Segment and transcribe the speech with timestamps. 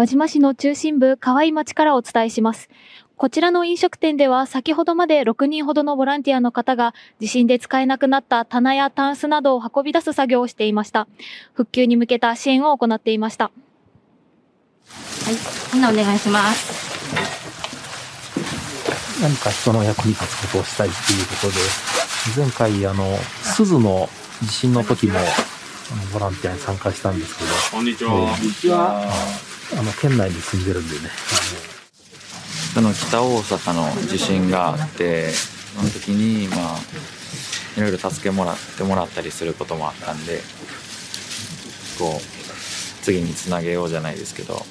[0.00, 2.70] 輪島市の中心部、河合町からお伝えします。
[3.18, 11.06] こちらの飲食店では先ほどまで6人ほどのボランティアの方が地震で使えなくなった棚やタンスなどを運び出す作業をしていました。
[11.52, 13.44] 復旧に向けた支援を行っていました。
[13.44, 15.34] はい、
[15.74, 16.80] みんなお願いします。
[19.20, 21.56] 何か人の役に立つことをしたいっていうことで、
[22.42, 24.08] 前回あの、鈴の
[24.40, 25.18] 地震の時も、
[26.14, 27.50] ボランティアに参加したんですけど。
[27.70, 28.10] こんにちは。
[28.12, 29.49] こんにちは。
[29.78, 31.10] あの、県内に住んでるんでね。
[32.74, 36.78] その北大阪の地震があって、その時に、まあ、
[37.76, 40.40] いろいろ助けもらってもらったりすることもあったんで、
[41.98, 44.64] こう、次につなげようじゃないですけど。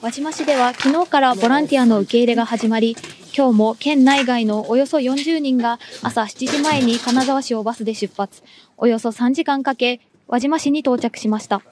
[0.00, 2.96] 輪島市では昨日からボランティアの受け入れが始まり、
[3.36, 8.42] 今日も県内外のおよそ40人が朝7時前に金沢市をバスで出発、
[8.76, 11.62] およそ3時間かけ、輪島市に到着しました。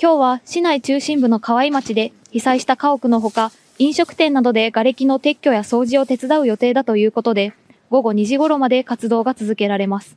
[0.00, 7.52] 今日は市内中心部の河合町で被災した家屋のほか、飲食店などで瓦礫の撤去や掃除を手伝う予定だということで、
[7.90, 10.16] 午後2時頃まで活動が続けられます。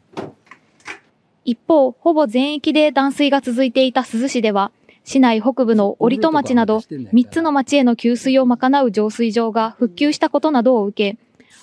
[1.44, 4.72] 一方、ほぼ全域で断水が続いていた珠洲市では、
[5.04, 11.20] 市内北部の折戸町など3つの町への給水を賄う浄水場が復旧したことなどを受け、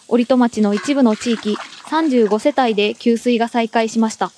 [0.07, 1.57] 折戸町の一部の地域
[1.89, 4.31] 35世帯で給水が再開しました。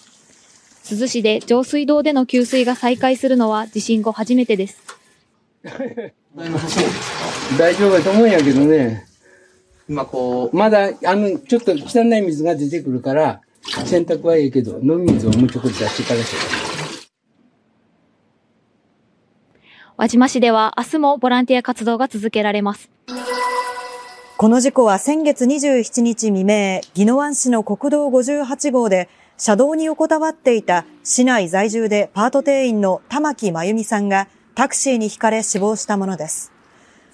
[0.84, 4.82] 珠洲市で上水道での給水が再開するのは地震後初めてです。
[7.58, 9.06] 大丈夫だと思うんやけどね。
[9.88, 13.40] 今こう、まだ、あの、ちょっと汚い水が出てくるから、
[13.86, 16.38] 洗濯はいいけど、飲み水をもうちょっと出してからしよ
[19.96, 22.90] 輪島市では明日もボランティア活動が続けられます。
[24.36, 36.52] この事故は先月27日未明、宜野湾市の国道58号で、車道に横たわっていた市内在住でパート店員の玉木真由美さんがタクシーにひかれ死亡したものです。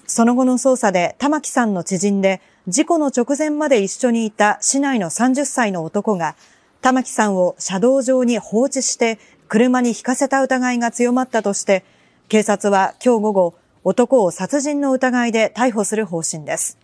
[0.05, 6.35] その後の捜査で玉木さんの知人で事故の直前まで一緒にいた市内の30歳の男が
[6.81, 11.83] 玉木さんを車道上に放置して車に引かせた疑いが強まったとして
[12.29, 16.77] 警察は今日午後、男を殺人の疑いで逮捕する方針です。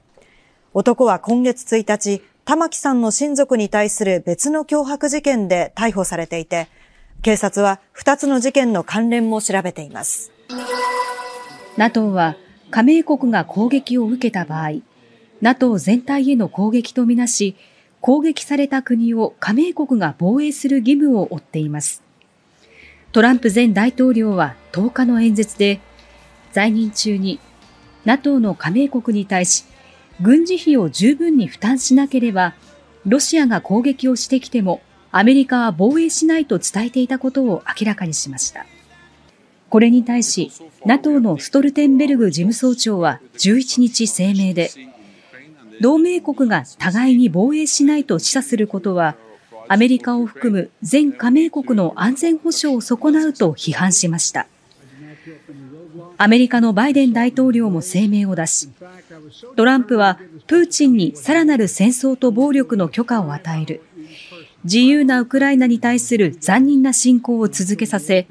[0.73, 6.69] 男は今月1日、玉木さんの親族に対する別の脅迫事件で逮捕されていて、
[7.21, 10.31] 警察は2つの事件の関連も調べています。
[11.75, 12.37] NATO は
[12.71, 14.75] 加盟国が攻撃を受けた場合、
[15.41, 17.57] NATO 全体への攻撃とみなし、
[17.99, 22.01] 攻撃された国を加盟国が防衛する義務を負っています。
[23.11, 25.81] トランプ前大統領は10日の演説で、
[26.53, 27.41] 在任中に
[28.05, 29.65] NATO の加盟国に対し、
[30.22, 32.55] 軍事費を十分に負担しなければ、
[33.05, 38.66] ロシアが攻撃をしてきても、アメリカは防衛しないと伝えていたことを明らかにしました。
[39.69, 40.51] これに対し、
[40.85, 44.72] NATO のストルテンベルグ事務総長は11日声明で、
[45.81, 49.16] 同盟国が互いに防衛しないと示唆することは、
[49.67, 54.47] アメリカを含む全加盟国の安全保障を損なうと批判しました。
[56.19, 58.69] アメリカのバイデン大統領も声明を出し、
[59.55, 63.81] トランプはプーチンにさらなる戦争と暴力の許可を与える、
[64.63, 68.27] 自由なウクライナに対する残忍な侵攻を続けさせ、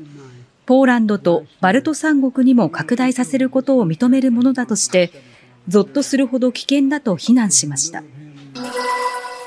[0.66, 5.12] ポーランドとバルト三国にも拡大させることを認めるものだとして、
[5.68, 8.02] ゾッとするほど危険だと非難しました。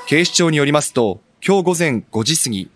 [0.06, 2.70] 警視庁によりますと、今日午前5時過ぎ、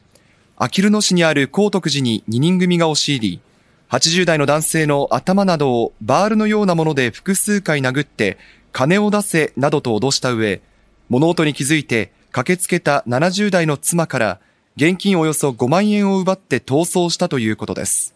[0.56, 3.40] あきる野市にある高徳寺に2人組が押し入り、
[3.90, 8.38] 80代の男性の頭などをバールのようなもので複数回殴って、
[8.72, 10.60] 金を出せなどと脅した上、
[11.08, 14.40] 物音に気づいて駆けつけた70代の妻から
[14.76, 18.14] 現金およそ5万円を奪って逃走したということです。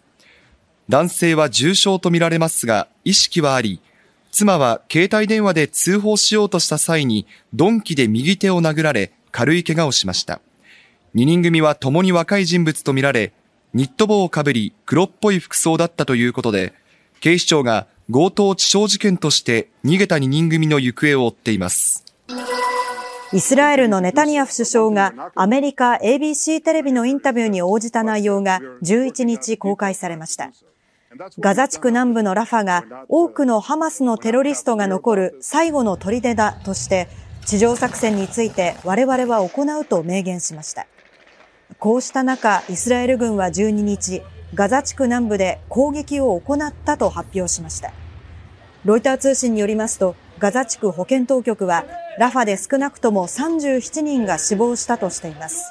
[0.89, 3.81] 男性は重傷とみられますが、意識はあり、
[4.33, 10.41] 妻は携帯電話で通報しようとした際に鈍器で右手を殴られ、軽い怪我をしました。
[11.15, 13.33] 2人組は共に若い人物とみられ、
[13.75, 16.73] ニット帽をかぶり黒っぽい服装だったということで、
[17.21, 22.05] 警視庁が強盗致傷事件として逃げた2人組の行方を追っています。
[23.35, 30.51] イスラエルのネタニヤフ首相がアメリカ ABC テレビのインタビューに応じた内容が11日公開されました。
[31.39, 37.09] ガザ地区南部のラファが多くのハマスのテロリストが残る最後の砦だとして
[37.45, 40.87] 地上作戦について我々は行うと明言しました。
[41.81, 44.23] こうした中、イスラエル軍は12日、
[44.53, 47.93] ガザ地区南部で攻撃を行ったと発表しました。
[48.85, 51.85] ロイター通信によりますと、ガザ地区保健当局は、
[52.19, 55.71] ラファで少なくとも37人が死亡したとしています。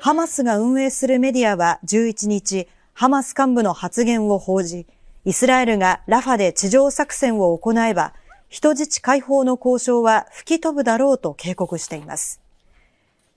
[0.00, 4.88] ハマスが運営するメディアは11日、ハマス幹部の発言を報じ、
[5.24, 8.14] イスラエルがラファで地上作戦を行えば、
[8.48, 12.43] 人質解放の交渉は吹き飛ぶだろうと警告しています。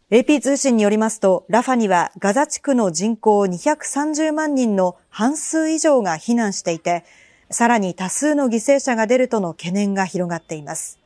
[0.10, 7.04] AP 通信によりますと、ラファにはガザ地区の人口230万人の半数以上が避難していて、
[7.52, 10.98] さらに多数の犠牲者が出るとの懸念が広がっています。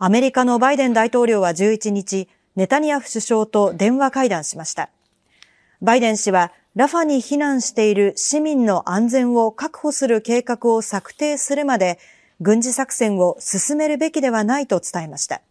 [0.00, 4.90] アメリカのバイデン大統領は11日、ネタニヤフ首相と電話会談しました。
[5.80, 12.00] バイデン氏はラファに避難している市民の安全を確保する計画を策定するまで、
[12.40, 15.42] 軍事作戦を進めるべきではないと伝えました。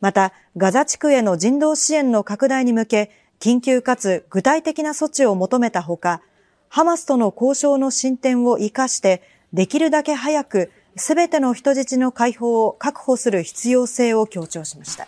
[0.00, 3.10] また、ガザ地区への人道支援の拡大に向け、
[3.40, 6.22] 緊急かつ具体的な措置を求めたほか、
[6.68, 9.22] ハマスとの交渉の進展を活かして、
[9.52, 15.06] できるだけ早く、すべての人質の解放を確保する必要性を強調しました。